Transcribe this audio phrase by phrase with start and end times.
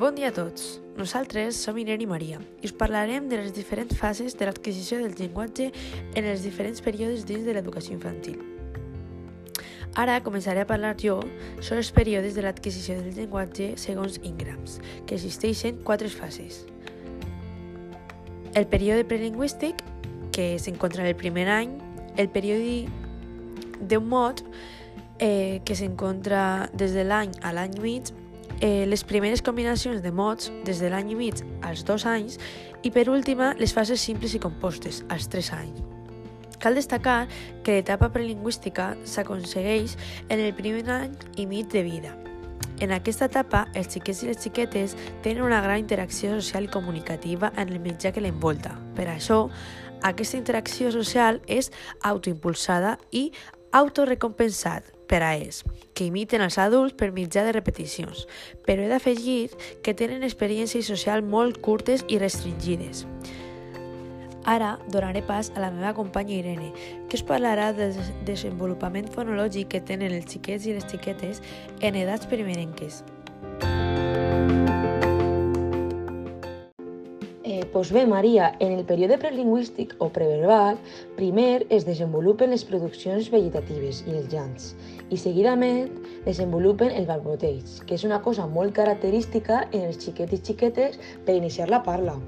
[0.00, 0.78] Bon dia a tots.
[0.96, 5.12] Nosaltres som Irene i Maria i us parlarem de les diferents fases de l'adquisició del
[5.12, 5.66] llenguatge
[6.16, 8.38] en els diferents períodes dins de l'educació infantil.
[10.00, 11.18] Ara començaré a parlar jo
[11.58, 16.62] sobre els períodes de l'adquisició del llenguatge segons Ingrams, que existeixen quatre fases.
[18.56, 19.84] El període prelingüístic,
[20.32, 21.76] que s'encontra en el primer any,
[22.16, 22.88] el període
[23.84, 24.40] d'un mot,
[25.18, 28.14] eh, que s'encontra des de l'any a l'any mig,
[28.60, 32.38] eh, les primeres combinacions de mots des de l'any i mig als dos anys
[32.82, 35.80] i, per última, les fases simples i compostes, als tres anys.
[36.60, 37.26] Cal destacar
[37.64, 39.96] que l'etapa prelingüística s'aconsegueix
[40.28, 42.12] en el primer any i mig de vida.
[42.80, 47.52] En aquesta etapa, els xiquets i les xiquetes tenen una gran interacció social i comunicativa
[47.56, 48.76] en el mitjà que l'envolta.
[48.96, 49.48] Per això,
[50.00, 51.68] aquesta interacció social és
[52.00, 53.30] autoimpulsada i
[53.72, 58.26] autorecompensat per a ells, que imiten els adults per mitjà de repeticions,
[58.66, 59.50] però he d'afegir
[59.82, 63.04] que tenen experiències socials molt curtes i restringides.
[64.48, 66.72] Ara donaré pas a la meva companya Irene,
[67.10, 67.92] que us parlarà del
[68.24, 71.42] desenvolupament fonològic que tenen els xiquets i les xiquetes
[71.82, 73.02] en edats primerenques.
[77.70, 80.74] Bé, Maria, en el període prelingüístic o preverbal,
[81.14, 84.72] primer es desenvolupen les produccions vegetatives i els llants,
[85.06, 85.86] i seguidament
[86.24, 91.38] desenvolupen el balboteig, que és una cosa molt característica en els xiquets i xiquetes per
[91.38, 92.18] iniciar la parla.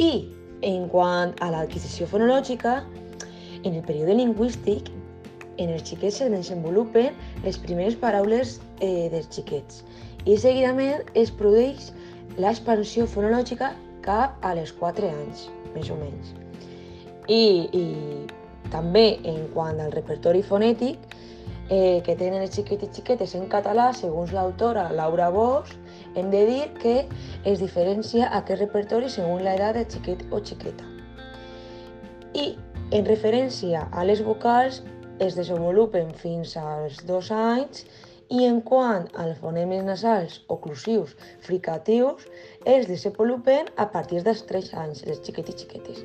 [0.00, 0.32] I
[0.64, 2.78] en quant a l'adquisició fonològica,
[3.62, 4.88] en el període lingüístic,
[5.60, 7.12] en els xiquets se desenvolupen
[7.44, 9.84] les primeres paraules eh, dels xiquets
[10.26, 11.92] i seguidament es produeix
[12.42, 13.70] l'expansió fonològica
[14.06, 16.32] cap a les 4 anys, més o menys.
[17.26, 17.42] I,
[17.74, 20.98] i també en quant al repertori fonètic,
[21.68, 25.74] eh, que tenen els xiquets i xiquetes en català, segons l'autora Laura Bosch,
[26.14, 26.96] hem de dir que
[27.44, 30.86] es diferencia aquest repertori segons l'edat de xiquet o xiqueta.
[32.34, 32.54] I
[32.94, 34.82] en referència a les vocals,
[35.18, 37.86] es desenvolupen fins als dos anys
[38.28, 41.14] i en quant als fonemes nasals oclusius
[41.46, 42.26] fricatius,
[42.64, 46.02] es desenvolupen a partir dels 3 anys, les xiquets i xiquetes.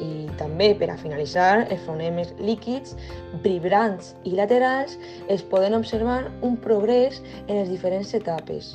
[0.00, 2.96] I també, per a finalitzar, els fonemes líquids,
[3.44, 4.96] vibrants i laterals
[5.28, 8.74] es poden observar un progrés en les diferents etapes.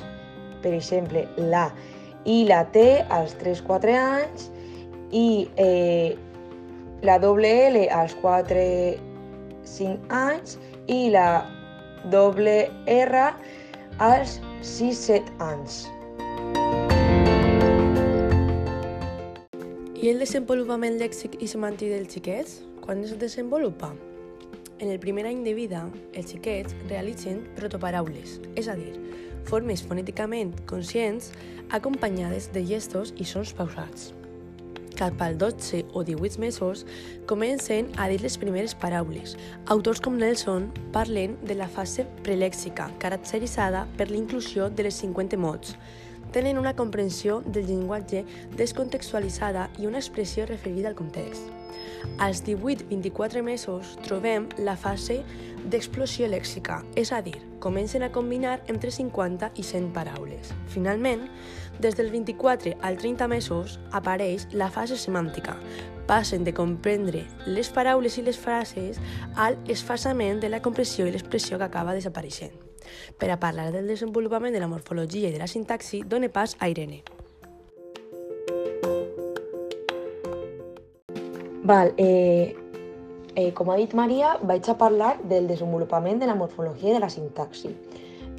[0.62, 1.68] Per exemple, la
[2.26, 2.82] i la T
[3.14, 4.48] als 3-4 anys
[5.14, 6.16] i eh,
[7.06, 8.98] la doble L als 4-5
[10.10, 10.56] anys
[10.90, 11.55] i la
[12.10, 13.22] doble R
[13.98, 15.86] als 6-7 anys.
[19.96, 22.60] I el desenvolupament lèxic i semàntic dels xiquets?
[22.84, 23.94] Quan es desenvolupa?
[24.78, 28.92] En el primer any de vida, els xiquets realitzen protoparaules, és a dir,
[29.48, 31.32] formes fonèticament conscients
[31.74, 34.12] acompanyades de gestos i sons pausats
[34.96, 36.86] cap al 12 o 18 mesos,
[37.26, 39.36] comencen a dir les primeres paraules.
[39.66, 45.76] Autors com Nelson parlen de la fase prelèxica, caracteritzada per l'inclusió de les 50 mots.
[46.32, 48.24] Tenen una comprensió del llenguatge
[48.56, 51.52] descontextualitzada i una expressió referida al context.
[52.18, 55.20] Als 18-24 mesos trobem la fase
[55.66, 60.52] d'explosió lèxica, és a dir, comencen a combinar entre 50 i 100 paraules.
[60.72, 61.26] Finalment,
[61.80, 65.56] des dels 24 als 30 mesos apareix la fase semàntica.
[66.06, 69.00] Passen de comprendre les paraules i les frases
[69.34, 72.54] al esfasament de la compressió i l'expressió que acaba desapareixent.
[73.18, 76.68] Per a parlar del desenvolupament de la morfologia i de la sintaxi, done pas a
[76.70, 77.02] Irene.
[81.66, 82.54] Val, eh,
[83.34, 87.00] eh, com ha dit Maria, vaig a parlar del desenvolupament de la morfologia i de
[87.02, 87.72] la sintaxi.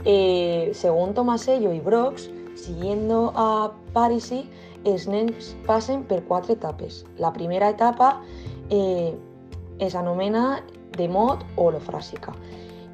[0.06, 4.44] Eh, segons Tomasello i Brox, siguiendo a Parisi,
[4.86, 7.04] els nens passen per quatre etapes.
[7.18, 8.22] La primera etapa
[8.70, 9.16] eh,
[9.80, 10.64] es anomena
[10.98, 12.34] de mot o holofràsica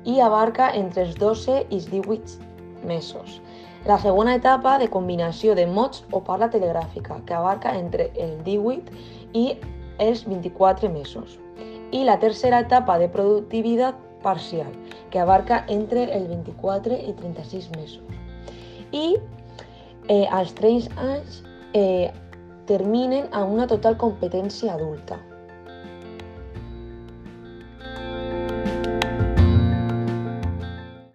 [0.03, 3.39] i abarca entre els 12 i els 18 mesos.
[3.87, 8.91] La segona etapa de combinació de mots o parla telegràfica, que abarca entre el 18
[9.33, 9.45] i
[9.99, 11.37] els 24 mesos.
[11.91, 14.71] I la tercera etapa de productivitat parcial,
[15.11, 18.03] que abarca entre el 24 i 36 mesos.
[18.91, 19.17] I
[20.07, 22.11] eh, als 3 anys eh,
[22.65, 25.19] terminen amb una total competència adulta.